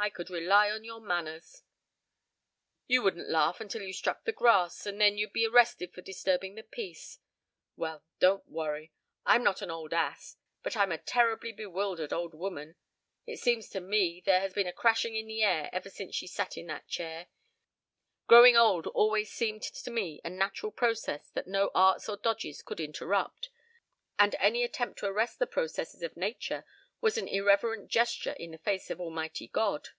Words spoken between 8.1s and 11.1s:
don't worry. I'm not an old ass. But I'm a